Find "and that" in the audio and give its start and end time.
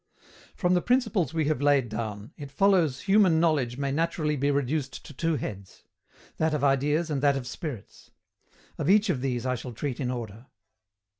7.11-7.37